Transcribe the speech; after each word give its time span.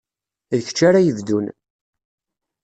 D 0.57 0.59
kečč 0.65 0.79
ara 0.87 1.05
yebdun. 1.05 1.45